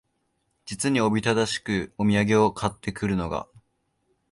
[0.65, 3.47] 実におびただしくお土産を買って来るのが、